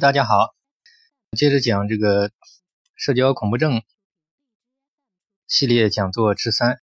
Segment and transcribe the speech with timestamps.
[0.00, 0.54] 大家好，
[1.36, 2.30] 接着讲这个
[2.94, 3.82] 社交恐怖症
[5.48, 6.80] 系列讲座之三。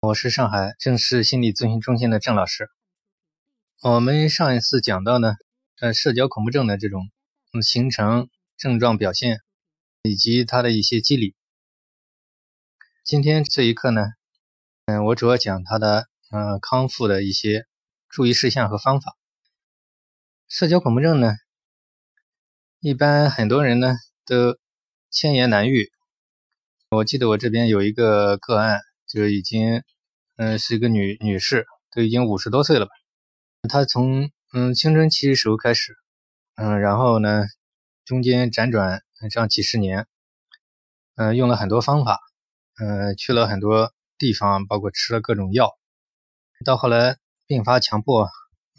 [0.00, 2.72] 我是上海正式心理咨询中心的郑老师。
[3.82, 5.36] 我们上一次讲到呢，
[5.78, 7.08] 呃，社交恐怖症的这种
[7.62, 9.42] 形成、症状表现
[10.02, 11.36] 以及它的一些机理。
[13.04, 14.06] 今天这一课呢，
[14.86, 17.68] 嗯，我主要讲它的嗯康复的一些
[18.08, 19.16] 注意事项和方法。
[20.50, 21.36] 社交恐怖症呢，
[22.80, 23.94] 一般很多人呢
[24.26, 24.58] 都
[25.08, 25.92] 千言难愈。
[26.90, 29.84] 我记得我这边有一个个案，就已经，
[30.34, 32.90] 嗯，是一个女女士，都已经五十多岁了吧。
[33.68, 35.94] 她从嗯青春期时候开始，
[36.56, 37.44] 嗯，然后呢，
[38.04, 40.08] 中间辗转这样几十年，
[41.14, 42.18] 嗯，用了很多方法，
[42.80, 45.78] 嗯，去了很多地方，包括吃了各种药，
[46.64, 48.28] 到后来并发强迫。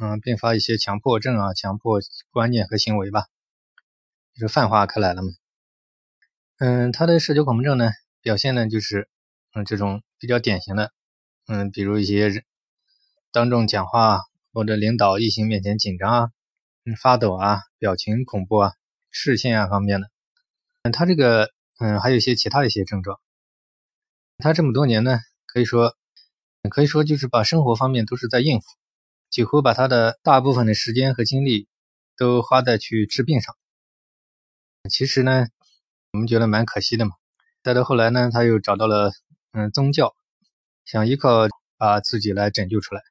[0.04, 2.00] 嗯，并发一些强迫症啊，强迫
[2.32, 3.28] 观念和行为吧，
[4.34, 5.30] 就是泛化开来了嘛。
[6.58, 9.08] 嗯，他的社交恐怖症呢，表现呢就是，
[9.54, 10.92] 嗯，这种比较典型的，
[11.46, 12.44] 嗯，比如一些人
[13.32, 14.22] 当众讲话
[14.54, 16.32] 或者领导异性面前紧张啊，
[16.84, 18.74] 嗯，发抖啊，表情恐怖啊，
[19.12, 20.10] 视线啊方面的。
[20.82, 23.20] 嗯，他这个，嗯，还有一些其他的一些症状。
[24.40, 25.96] 他这么多年呢，可以说，
[26.72, 28.66] 可以说就是把生活方面都是在应付。
[29.32, 31.70] 几乎把他的大部分的时间和精力
[32.18, 33.56] 都花在去治病上。
[34.90, 35.48] 其实呢，
[36.12, 37.12] 我们觉得蛮可惜的嘛。
[37.64, 39.14] 再到后来呢，他又找到了
[39.54, 40.14] 嗯宗教，
[40.84, 43.02] 想依靠把自己来拯救出来。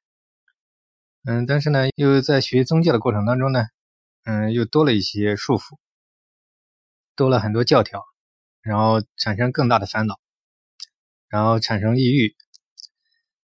[1.24, 3.64] 嗯，但是呢，又在学宗教的过程当中呢，
[4.24, 5.78] 嗯，又多了一些束缚，
[7.16, 8.04] 多了很多教条，
[8.60, 10.18] 然后产生更大的烦恼，
[11.28, 12.36] 然后产生抑郁。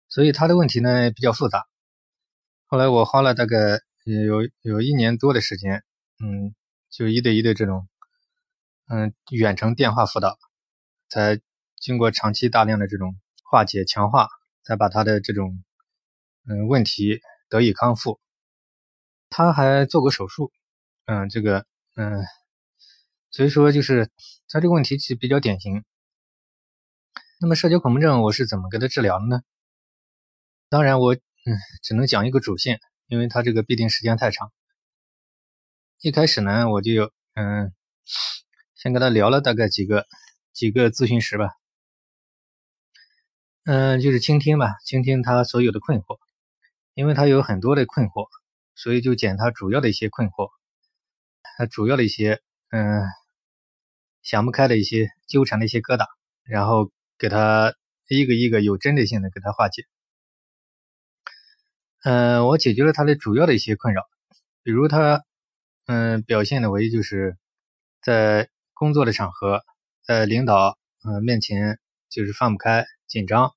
[0.07, 1.68] 所以他的问题呢比较复杂。
[2.71, 5.83] 后来我花了大概有有一年多的时间，
[6.19, 6.53] 嗯，
[6.91, 7.89] 就一对一的这种，
[8.87, 10.37] 嗯，远程电话辅导，
[11.09, 11.41] 才
[11.77, 14.27] 经过长期大量的这种化解强化，
[14.63, 15.63] 才把他的这种
[16.47, 18.19] 嗯问题得以康复。
[19.31, 20.51] 他还做过手术，
[21.05, 21.65] 嗯，这个
[21.95, 22.23] 嗯，
[23.31, 24.11] 所以说就是
[24.47, 25.83] 他这个问题其实比较典型。
[27.41, 29.41] 那么社交恐怖症我是怎么给他治疗的呢？
[30.69, 31.17] 当然我。
[31.45, 34.51] 嗯，只能讲一个主线，因为它这个必定时间太长。
[36.01, 37.73] 一开始呢，我就嗯，
[38.75, 40.05] 先跟他聊了大概几个
[40.53, 41.49] 几个咨询时吧，
[43.65, 46.19] 嗯，就是倾听吧，倾听他所有的困惑，
[46.93, 48.27] 因为他有很多的困惑，
[48.75, 50.51] 所以就讲他主要的一些困惑，
[51.57, 53.01] 他主要的一些嗯
[54.21, 56.05] 想不开的一些纠缠的一些疙瘩，
[56.43, 57.73] 然后给他
[58.07, 59.83] 一个一个有针对性的给他化解。
[62.03, 64.03] 嗯，我解决了他的主要的一些困扰，
[64.63, 65.25] 比如他，
[65.85, 67.37] 嗯，表现的为就是
[68.01, 69.63] 在工作的场合，
[70.01, 71.77] 在领导嗯面前
[72.09, 73.51] 就是放不开、紧张。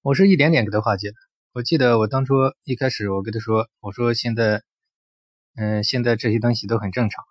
[0.00, 1.16] 我是一点点给他化解的。
[1.52, 2.34] 我记得我当初
[2.64, 4.62] 一开始我跟他说，我说现在，
[5.54, 7.24] 嗯，现在这些东西都很正常，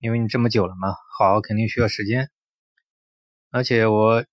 [0.00, 2.28] 因为你这么久了嘛，好肯定需要时间。
[3.52, 4.24] 而且我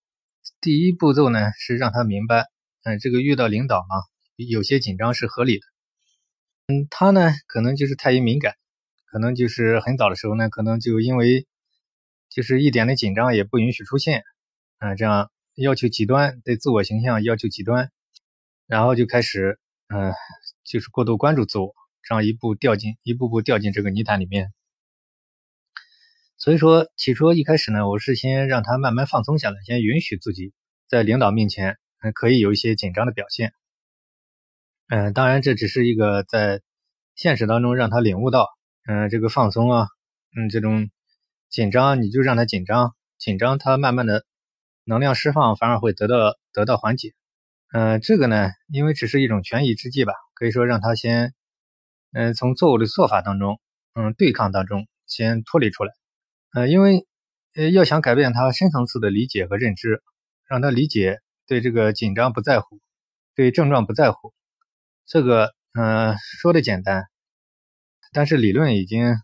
[0.61, 2.47] 第一步骤呢是让他明白，
[2.83, 4.01] 嗯，这个遇到领导嘛。
[4.35, 5.65] 有些紧张是合理的，
[6.67, 8.55] 嗯，他呢可能就是太于敏感，
[9.05, 11.45] 可能就是很早的时候呢，可能就因为
[12.29, 14.23] 就是一点的紧张也不允许出现，
[14.79, 17.91] 啊，这样要求极端，对自我形象要求极端，
[18.67, 19.59] 然后就开始，
[19.89, 20.13] 嗯，
[20.63, 24.53] 就是过度关注自我，这样一步掉进一步步掉进这个泥潭里面。
[26.37, 30.53] 所以说起初一开始呢，我是先让他慢慢放松下来，先允许自己
[30.87, 31.77] 在领导面前，
[32.15, 33.53] 可以有一些紧张的表现。
[34.93, 36.59] 嗯，当然，这只是一个在
[37.15, 38.49] 现实当中让他领悟到，
[38.85, 39.87] 嗯，这个放松啊，
[40.35, 40.89] 嗯，这种
[41.49, 44.25] 紧张，你就让他紧张，紧张，他慢慢的
[44.83, 47.13] 能量释放，反而会得到得到缓解。
[47.71, 51.33] 嗯，这个呢，因为只是一种权宜之计吧，可以说让他先，
[52.11, 53.61] 嗯，从错误的做法当中，
[53.93, 55.93] 嗯，对抗当中先脱离出来。
[56.53, 57.07] 呃，因为
[57.55, 60.03] 呃，要想改变他深层次的理解和认知，
[60.49, 62.81] 让他理解对这个紧张不在乎，
[63.35, 64.33] 对症状不在乎。
[65.05, 67.05] 这个嗯说的简单，
[68.13, 69.15] 但是理论已经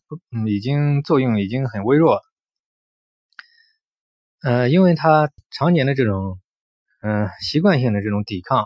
[0.48, 2.22] 已经作用已经很微弱，
[4.42, 6.40] 呃，因为他常年的这种
[7.02, 8.66] 嗯习惯性的这种抵抗、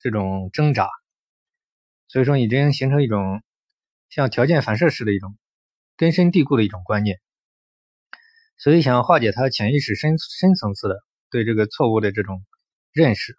[0.00, 0.88] 这种挣扎，
[2.08, 3.42] 所以说已经形成一种
[4.08, 5.36] 像条件反射式的一种
[5.96, 7.20] 根深蒂固的一种观念，
[8.56, 12.42] 所以想要化解他潜意识深深层次的对这个错误的这种
[12.92, 13.36] 认识。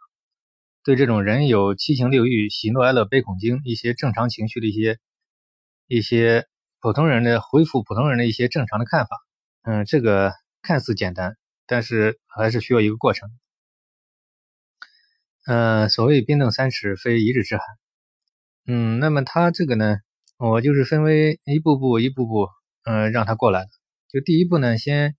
[0.83, 4.99] 对这种人有七情六欲、喜怒哀乐悲恐惊一些正常情绪的一些
[5.87, 6.45] 一些
[6.81, 9.17] 普通人的恢复普通人的一些正常的看法。
[9.61, 13.29] 嗯，这个看似简单，但是还是需要一个过程。
[15.45, 17.65] 呃，所谓冰冻三尺，非一日之寒。
[18.67, 19.97] 嗯，那么他这个呢，
[20.37, 22.49] 我就是分为一步步、一步步，
[22.83, 23.69] 嗯，让他过来的。
[24.09, 25.15] 就第一步呢，先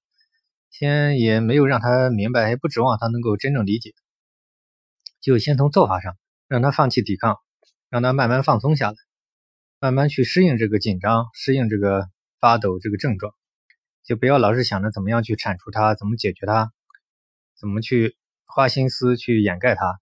[0.71, 3.93] 先也没有让他明白，也不指望他能够真正理解，
[5.25, 6.19] 就先从做法上
[6.49, 7.39] 让他放弃抵抗，
[7.89, 8.97] 让他慢慢放松下来，
[9.81, 12.11] 慢慢去适应这个紧张，适应这个
[12.41, 13.35] 发抖这个症状，
[14.05, 16.71] 就不要老是想着怎么样去铲除它，怎么解决它，
[17.59, 19.99] 怎么去花心思去掩盖它。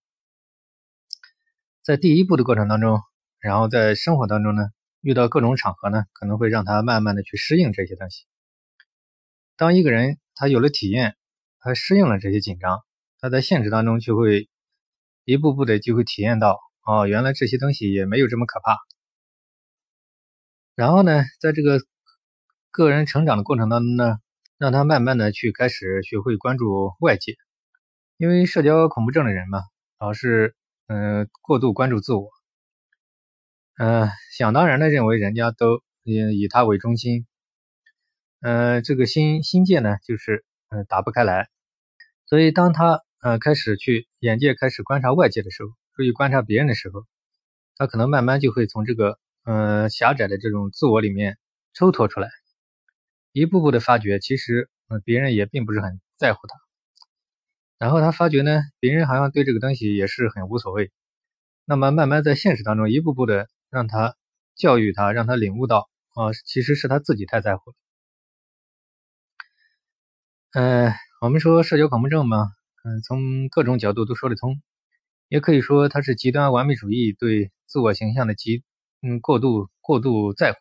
[1.85, 3.01] 在第一步的过程当中，
[3.39, 4.71] 然后在生活当中呢，
[5.03, 8.25] 遇到各种场合呢，可能会让他慢慢的去适应这些东西。
[9.57, 11.15] 当一个人他有了体验，
[11.61, 12.81] 他适应了这些紧张，
[13.21, 14.49] 他在现实当中就会
[15.25, 18.79] 一步步的就会体验到，哦，原来这些东西也没有这么可怕。
[20.75, 21.81] 然后呢，在这个
[22.71, 24.19] 个人成长的过程当中呢，
[24.59, 27.37] 让他慢慢的去开始学会关注外界，
[28.17, 29.61] 因为社交恐怖症的人嘛，
[29.99, 30.55] 老是。
[30.89, 32.29] 嗯，过度关注自我，
[33.79, 37.27] 嗯，想当然的认为人家都以以他为中心，
[38.41, 41.49] 嗯，这个心心界呢，就是嗯打不开来，
[42.27, 47.07] 所以当他呃开始去眼界开始观察外界的时候，注意观察别人的时候，
[47.77, 51.39] 他可能慢慢就会从这个嗯狭窄的这种自我里面
[51.73, 52.29] 抽脱出来，
[53.31, 56.57] 一步步的发觉，其实嗯别人也并不是很在乎他。
[57.79, 60.91] 然后他发觉呢，别人好像对这个东西也是很无所谓。
[61.65, 64.17] 那么慢慢在现实当中，一步步的让他
[64.57, 67.77] 教育他，让他领悟到啊，其实是他自己太在乎了。
[70.55, 72.51] 嗯，我们说社交恐怖症嘛，
[72.83, 74.61] 嗯，从各种角度都说得通，
[75.29, 78.63] 也可以说他是极端完美主义对自我形象的极
[79.03, 80.59] 嗯过度过度在乎。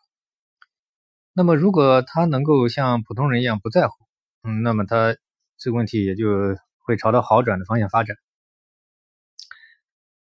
[1.32, 3.94] 那么如果他能够像普通人一样不在乎，
[4.42, 5.16] 嗯，那么他
[5.58, 6.56] 这个问题也就。
[6.84, 8.16] 会朝着好转的方向发展。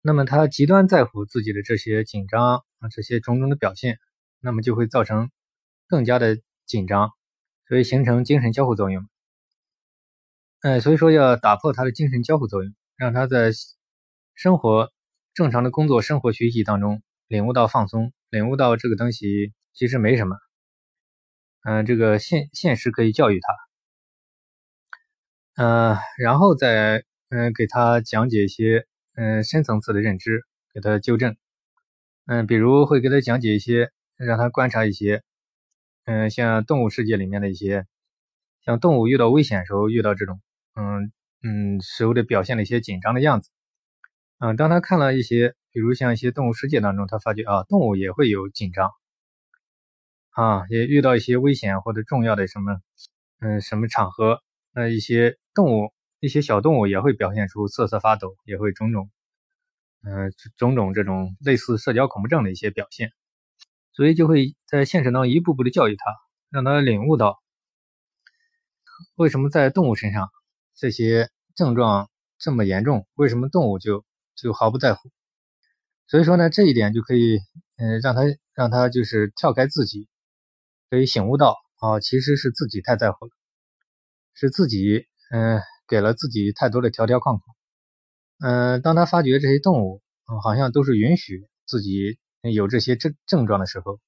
[0.02, 3.98] 那么他极端在乎自己的这些紧张啊，这些种种的表现，
[4.42, 5.32] 那么就会造成
[5.88, 7.12] 更加的紧张，
[7.66, 9.08] 所以形成精神交互作用。
[10.62, 13.52] 哎，所以说要打破他的精神交互作用，让他在
[14.36, 14.92] 生活
[15.34, 20.36] 正常的工作、生活、学习当中领悟到放松，领悟到这个东西其实没什么。
[21.64, 23.40] 嗯，这个现现实可以教育
[25.56, 25.64] 他。
[25.64, 28.86] 呃，然后再嗯给他讲解一些
[29.16, 31.38] 嗯深层次的认知，给他纠正。
[32.26, 35.24] 嗯，比如会给他讲解一些，让他观察一些，
[36.04, 37.86] 嗯，像动物世界里面的一些，
[38.66, 40.42] 像动物遇到危险时候遇到这种
[40.80, 41.12] 嗯
[41.44, 43.50] 嗯时候的表现的一些紧张的样子。
[44.40, 48.92] 嗯，当他看了一些，比如像一些动物世界当中，他发觉啊，动物也会有紧张，
[50.30, 52.80] 啊，也遇到一些危险或者重要的什么
[53.42, 54.42] 嗯什么场合。
[54.72, 55.92] 那一些动物，
[56.22, 59.10] 一些小动物也会表现出瑟瑟发抖，也会种种，
[60.04, 63.12] 嗯，种种这种类似社交恐怖症的一些表现，
[63.92, 66.04] 所以就会在现实当中一步步的教育他，
[66.50, 67.40] 让他领悟到，
[69.16, 70.30] 为什么在动物身上
[70.80, 74.06] 这些症状这么严重，为什么动物就
[74.36, 75.10] 就毫不在乎？
[76.08, 77.40] 所以说呢，这一点就可以，
[77.76, 78.22] 嗯，让他
[78.54, 80.08] 让他就是跳开自己，
[80.90, 83.32] 可以醒悟到，啊，其实是自己太在乎了。
[84.34, 87.56] 是自己，嗯，给了自己太多的条条框框，
[88.40, 90.02] 嗯，当他发觉这些动物，
[90.32, 94.00] 嗯，好像都是允许自己有这些症症状的时候，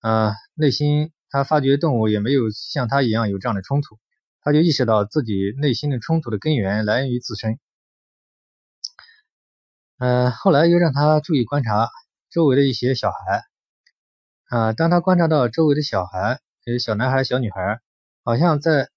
[0.00, 3.98] 啊，内心他发觉动物也没有像他一样有这样的冲突，
[4.46, 7.58] 他就意识到自己内心的冲突的根源来源于自身，
[9.98, 11.90] 嗯，后来又让他注意观察
[12.30, 13.42] 周围的一些小孩，
[14.48, 17.80] 啊，当他观察到周围的小孩，呃小男孩、小女孩，
[18.22, 18.88] 好像在。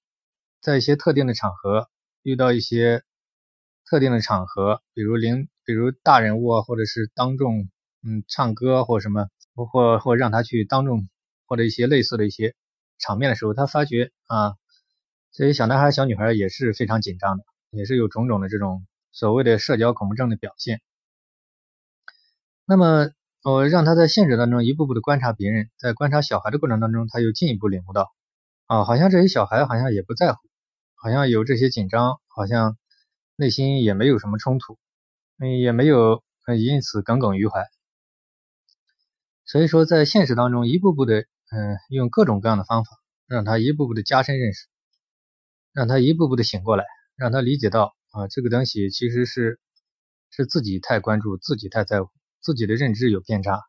[0.61, 1.89] 在一些特定的场合，
[2.21, 3.03] 遇到一些
[3.89, 7.69] 特定的场合，比如领，比如大人物啊，或者是当众，
[8.03, 11.07] 嗯，唱歌或什么，或或让他去当众，
[11.47, 12.55] 或者一些类似的一些
[12.97, 14.55] 场面的时候，他发觉啊，
[15.31, 20.81] 这些小男孩、小女孩也是非常紧张的，也是有种种的这种所谓的社交恐怖症的表现。
[22.65, 23.11] 那么，
[23.43, 28.11] 我让他在现实当中一步步的观察别人，在观察小孩的过程当中，他又进一步领悟到，
[28.67, 30.39] 啊，好像这些小孩好像也不在乎。
[31.01, 32.77] 好像有这些紧张，好像
[33.37, 34.77] 内心也没有什么冲突，
[35.39, 36.21] 嗯，也没有
[36.57, 37.65] 因此耿耿于怀。
[39.45, 41.21] 所以说，在现实当中，一步步的，
[41.51, 42.91] 嗯，用各种各样的方法，
[43.27, 44.67] 让他一步步的加深认识，
[45.73, 46.85] 让他一步步的醒过来，
[47.15, 49.59] 让他理解到啊，这个东西其实是
[50.31, 52.09] 是自己太关注，自己太在乎，
[52.41, 53.61] 自己的认知有偏差，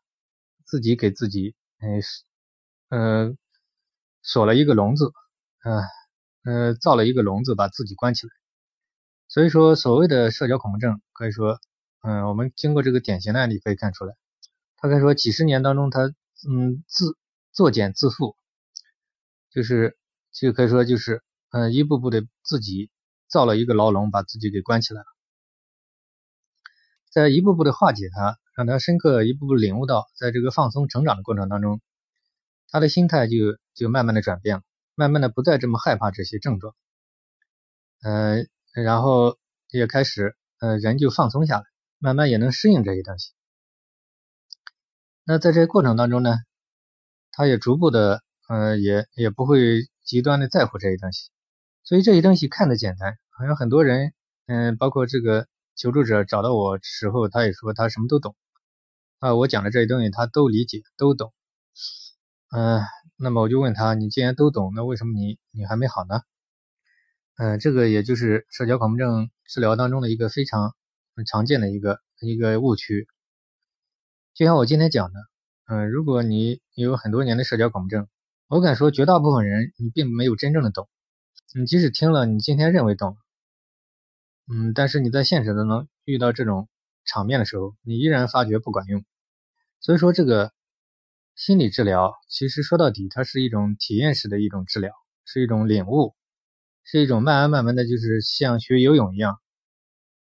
[0.65, 2.01] 自己给自己，嗯，
[2.89, 3.35] 呃，
[4.21, 5.11] 锁了一个笼子，
[5.61, 5.81] 啊，
[6.43, 8.31] 呃，造了一个笼子，把自己关起来。
[9.27, 11.59] 所以说，所谓的社交恐怖症，可以说，
[12.01, 14.13] 嗯，我们经过这个典型的案例可以看出来，
[14.77, 16.01] 他可以说几十年当中，他
[16.49, 17.15] 嗯自
[17.53, 18.35] 作茧自缚，
[19.51, 19.97] 就是
[20.31, 22.89] 就可以说就是，嗯，一步步的自己
[23.27, 25.07] 造了一个牢笼，把自己给关起来了，
[27.09, 31.81] 在一步步的化解它，让他深刻一步步领悟到，在这个放松成长的过程当中，
[32.69, 33.35] 他的心态就
[33.73, 34.63] 就慢慢的转变了，
[34.95, 36.75] 慢慢的不再这么害怕这些症状，
[38.01, 38.45] 呃。
[38.73, 39.37] 然后
[39.69, 41.65] 也开始，呃，人就放松下来，
[41.97, 43.33] 慢慢也能适应这些东西。
[45.25, 46.37] 那在这个过程当中呢，
[47.33, 51.31] 他也逐步的，呃，也也不会极端的在乎这些东西。
[51.83, 54.13] 所以这些东西看得简单，好像很多人，
[54.45, 58.35] 嗯，包括这个求助者找到我时候，他也说他什么都懂，
[59.19, 61.33] 啊，我讲的这些东西他都理解，都懂。
[62.51, 62.81] 嗯，
[63.17, 66.21] 那么我就问他，你既然都懂，那为什么你你还没好呢？
[67.37, 70.75] 嗯，这个也就是社交恐怖症治疗当中的一个非常
[71.25, 73.07] 常见的一个一个误区。
[74.35, 75.19] 就像我今天讲的，
[75.67, 78.07] 嗯，如果你有很多年的社交恐怖症，
[78.47, 80.87] 我敢说绝大部分人你并没有真正的懂。
[81.53, 83.17] 你即使听了，你今天认为懂，
[84.47, 86.69] 嗯，但是你在现实当中遇到这种
[87.03, 89.03] 场面的时候，你依然发觉不管用。
[89.81, 90.53] 所以说，这个
[91.35, 94.93] 心理治疗其实说到底，它是一种体验式的一种治疗，
[95.25, 96.15] 是一种领悟。
[96.83, 99.39] 是一种慢慢慢慢的就是像学游泳一样，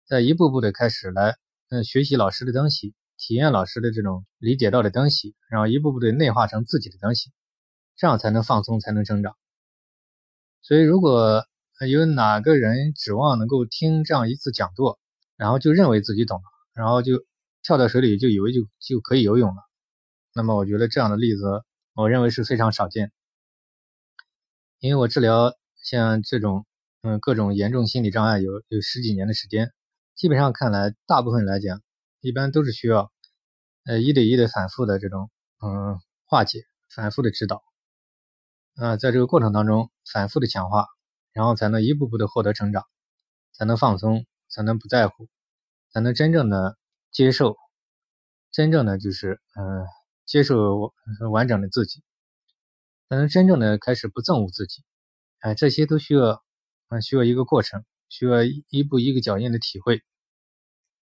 [0.06, 1.36] 在一步步的开始来，
[1.70, 7.32] 嗯，学习老师的东西，体验老师的这种理解到的东西，然后一步步的内化成自己的东西，
[7.98, 9.36] 这样才能放松，才能成长。
[10.68, 11.46] 所以，如果
[11.88, 15.00] 有哪个人指望能够听这样一次讲座，
[15.38, 16.44] 然后就认为自己懂了，
[16.74, 17.24] 然后就
[17.62, 19.62] 跳到水里就以为就就可以游泳了，
[20.34, 21.44] 那么我觉得这样的例子，
[21.94, 23.12] 我认为是非常少见，
[24.80, 25.54] 因为我治疗。
[25.84, 26.66] 像这种，
[27.04, 29.72] 嗯，各种严重心理障碍有有十几年的时间，
[30.16, 31.84] 基本上看来，大部分来讲，
[32.22, 33.12] 一般都是需要，
[33.86, 35.30] 呃，一对一的反复的这种，
[35.62, 37.62] 嗯，化解，反复的指导，
[38.76, 40.88] 啊，在这个过程当中，反复的强化，
[41.32, 42.84] 然后才能一步步的获得成长，
[43.54, 45.30] 才能放松，才能不在乎，
[45.94, 46.78] 才能真正的
[47.10, 47.56] 接受，
[48.52, 49.86] 真正的就是，嗯，
[50.26, 50.94] 接受
[51.32, 52.04] 完整的自己，
[53.08, 54.84] 才能真正的开始不憎恶自己。
[55.40, 56.44] 哎，这些都需要，
[56.90, 60.02] 嗯，需要一个过程，需要一步一个脚印的体会，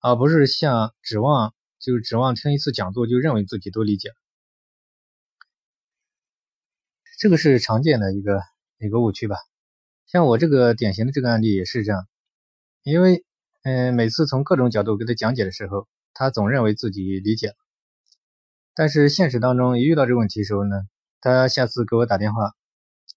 [0.01, 4.15] 而不是像指望，就是指望听一次讲座就认为自己都理解了。
[7.21, 8.41] 这个是常见的一个
[8.79, 9.37] 一个误区吧。
[10.07, 12.09] 像我这个典型的这个案例也是这样，
[12.83, 13.27] 因为，
[13.63, 17.57] 嗯，每次从各种角度给他讲解的时候，他总认为自己理解了，
[18.75, 20.81] 但是现实当中一遇到这个问题的时候呢，
[21.21, 22.53] 他下次给我打电话。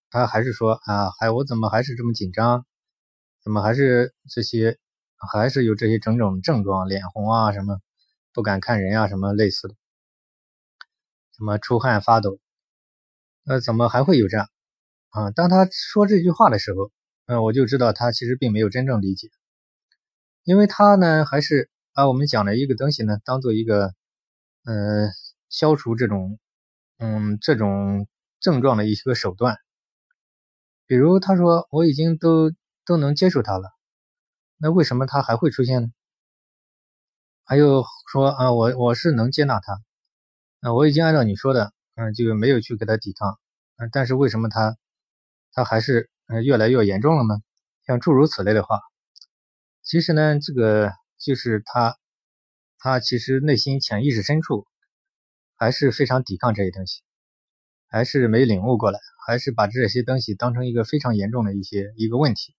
[0.09, 2.65] 他还是说啊，还我怎么还是这么紧张？
[3.41, 4.77] 怎么还是这些，
[5.31, 7.79] 还是有这些种种症状，脸红啊，什么
[8.33, 9.75] 不敢看人啊，什么类似的，
[11.37, 12.37] 什么出汗发抖，
[13.43, 14.47] 那怎么还会有这样
[15.09, 15.31] 啊？
[15.31, 16.91] 当他说这句话的时候，
[17.25, 19.29] 嗯，我就知道他其实并没有真正理解，
[20.43, 23.93] 因为他呢还是把我们讲的一个东西呢当做一个，
[24.65, 25.11] 嗯，
[25.49, 26.39] 消除这种，
[26.99, 28.07] 嗯，这种
[28.39, 29.57] 症状的一个手段。
[30.87, 32.51] 比如他说我已经都
[32.85, 33.69] 都能接受他了，
[34.57, 35.87] 那为什么他还会出现呢？
[37.45, 39.81] 还有说啊，我我是能接纳他，
[40.61, 43.39] 啊，我已经按照你说的，嗯，就没有去给他抵抗，
[43.77, 44.77] 嗯，但是为什么他
[45.51, 47.41] 他还是嗯越来越严重了呢？
[47.85, 48.79] 像诸如此类的话，
[49.81, 51.97] 其实呢，这个就是他
[52.79, 54.65] 他其实内心潜意识深处
[55.55, 57.01] 还是非常抵抗这些东西，
[57.87, 58.99] 还是没领悟过来。
[59.25, 62.53] 还是把这些东西当成一个非常严重的一些一个问题，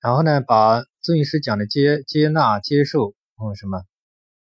[0.00, 3.84] 然后呢，把咨询师讲的接接纳、接受，嗯，什么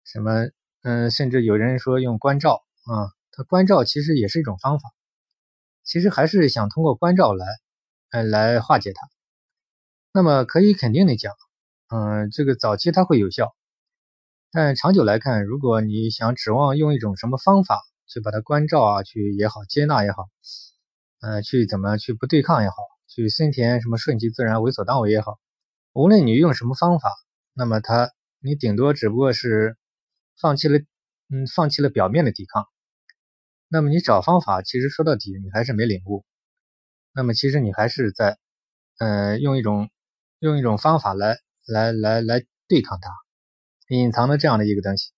[0.04, 0.50] 什么，
[0.82, 4.90] 嗯，甚至有人说用关照啊，他关照其实也是一种方法，
[5.84, 7.46] 其实还是想通过关照来，
[8.10, 9.08] 呃，来化解它。
[10.12, 11.36] 那么可以肯定的讲，
[11.90, 13.56] 嗯，这个早期它会有效，
[14.52, 20.30] 但长久来看，如果你想指望用一种什么方法去把它关照啊，去也好，接纳也好。
[21.20, 22.76] 呃，去怎么去不对抗也好，
[23.08, 25.38] 去森田什么顺其自然为所当为也好，
[25.94, 27.12] 无论你用什么方法，
[27.54, 29.78] 那么他你顶多只不过是
[30.42, 30.80] 放弃了，
[31.30, 32.68] 嗯，放弃了表面的抵抗。
[33.68, 36.26] 那么你找方法，其实说到底你还是没领悟。
[37.14, 38.38] 那么其实你还是在，
[39.00, 39.90] 呃，用一种
[40.40, 43.10] 用一种方法来来来来对抗它，
[43.90, 45.12] 隐藏的这样的一个东西。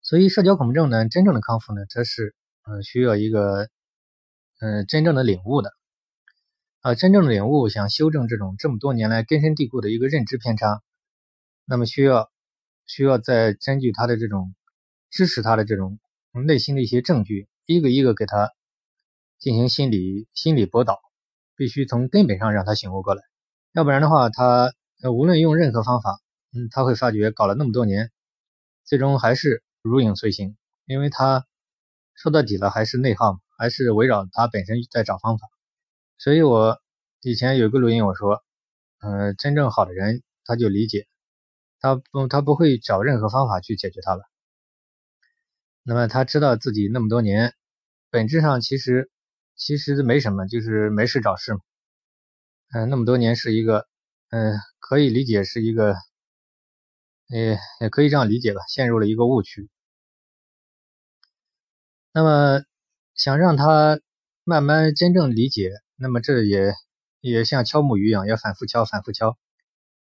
[0.00, 3.68] 所以社交恐怖症呢，真正的康复呢，它是，嗯，需要一个。
[4.64, 5.72] 嗯真正的领悟的。
[6.82, 10.80] 啊，真正的领悟，想修正这种这么多年来根深蒂固的一个认知偏差，
[11.64, 12.30] 那么需要
[12.86, 14.54] 需要再根据他的这种
[15.10, 15.98] 支持他的这种
[16.40, 18.50] 内心的一些证据，一个一个给他
[19.38, 21.00] 进行心理心理驳导，
[21.56, 23.22] 必须从根本上让他醒悟过来，
[23.72, 24.72] 要不然的话，他
[25.12, 26.18] 无论用任何方法，
[26.54, 28.10] 嗯，他会发觉搞了那么多年，
[28.84, 31.46] 最终还是如影随形，因为他
[32.14, 35.48] 说到底了还是内耗嘛，还是围绕他本身在找方法。
[36.18, 36.80] 所以，我
[37.20, 38.42] 以前有个录音，我说，
[39.00, 41.06] 嗯，真正好的人，他就理解，
[41.80, 44.22] 他不，他不会找任何方法去解决它了。
[45.84, 47.54] 那么，他知道自己那么多年，
[48.10, 49.10] 本质上其实
[49.56, 51.60] 其实没什么，就是没事找事嘛。
[52.72, 53.86] 嗯，那么多年是一个，
[54.30, 55.94] 嗯，可以理解是一个，
[57.28, 59.68] 也也可以这样理解吧，陷入了一个误区。
[62.12, 62.62] 那么，
[63.14, 64.00] 想让他
[64.44, 65.70] 慢慢真正理解。
[65.96, 66.72] 那么这也
[67.20, 69.36] 也像敲木鱼一样，要反复敲，反复敲。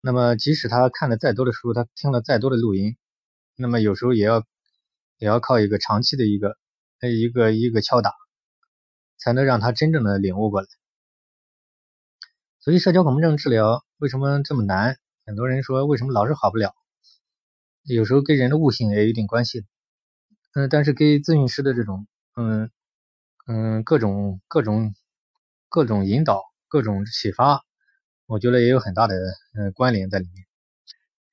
[0.02, 2.98] 那么即使他看了再多的书，他听了再多的录音，
[3.56, 4.46] 那么有时候也要
[5.18, 6.56] 也要靠一个长期的一个
[7.02, 8.14] 一个一个敲打，
[9.18, 10.68] 才能让他真正的领悟过来。
[12.60, 14.98] 所以社交恐怖症治疗为什么这么难？
[15.26, 16.74] 很多人说为什么老是好不了？
[17.84, 19.66] 有时候跟人的悟性也有点关系。
[20.54, 22.70] 嗯，但是跟咨询师的这种嗯
[23.48, 24.94] 嗯各种各种。
[25.70, 27.62] 各种引导，各种启发，
[28.26, 29.16] 我觉得也有很大的
[29.54, 30.48] 嗯关联在里面。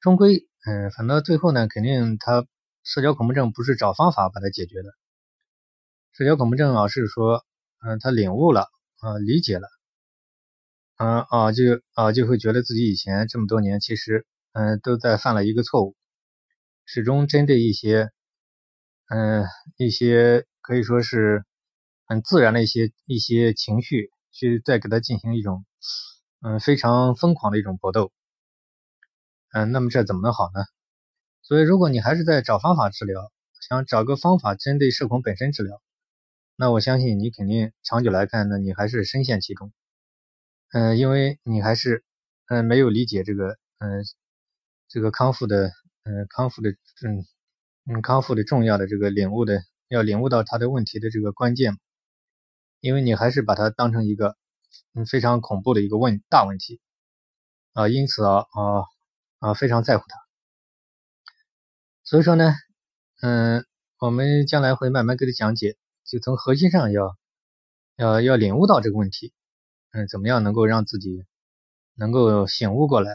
[0.01, 2.45] 终归，嗯，反正最后呢，肯定他
[2.85, 4.91] 社交恐怖症不是找方法把它解决的。
[6.13, 7.45] 社交恐怖症啊，是说，
[7.81, 8.69] 嗯，他领悟了，
[9.01, 9.69] 啊，理解了，
[10.99, 15.97] 嗯啊，就啊就会觉得自己以前这么多年其实，嗯，都在犯了一个错误，
[16.85, 18.11] 始终针对一些，
[19.09, 19.45] 嗯，
[19.79, 21.45] 一些可以说是
[22.07, 24.11] 很自然的一些一些情绪。
[24.37, 25.65] 去再给他进行一种，
[26.43, 28.11] 嗯，非常疯狂的一种搏斗，
[29.53, 30.74] 嗯，那么这怎么能好呢？
[31.45, 33.31] 所以，如果你还是在找方法治疗，
[33.61, 35.81] 想找个方法针对社恐本身治疗，
[36.57, 39.71] 那我相信你肯定长久来看，那你还是深陷其中，
[40.73, 42.03] 嗯，因为你还是，
[42.49, 44.05] 嗯，没有理解这个，嗯，
[44.89, 45.71] 这个康复的，
[46.05, 46.71] 嗯，康复的，
[47.07, 47.27] 嗯，
[47.87, 51.79] 嗯，康复的重要的这个领悟的，要领悟到他的问题的这个关键。
[52.81, 54.37] 因为你还是把它当成一个
[54.95, 56.81] 嗯非常恐怖的一个问大问题。
[57.75, 58.85] 啊，因此啊啊
[59.41, 60.17] 啊非常在乎它，
[62.07, 62.53] 所以说呢，
[63.23, 63.65] 嗯，
[63.99, 67.17] 我们将来会慢慢给他讲解，就从核心上要
[67.97, 69.33] 要要领悟到这个问题，
[69.93, 71.25] 嗯，怎么样能够让自己
[71.95, 73.15] 能够醒悟过来，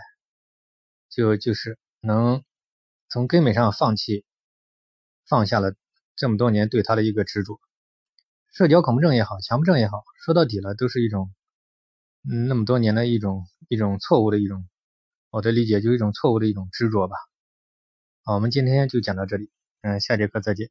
[1.08, 2.44] 就就是能
[3.10, 4.26] 从根本上放弃
[5.28, 5.76] 放下了
[6.16, 7.60] 这么多年对他的一个执着。
[8.52, 11.32] 社交恐怖症也好，强迫症也好，说到底了，都是一种，
[12.28, 14.68] 嗯，那么多年的一种一种错误的一种，
[15.30, 17.16] 我的理解就是一种错误的一种执着吧。
[18.30, 19.50] 好，我们今天就讲到这里，
[19.82, 20.70] 嗯，下节课再见。